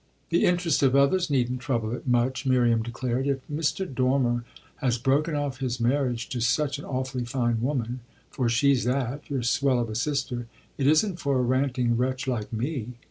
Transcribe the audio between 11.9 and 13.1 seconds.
wretch like me.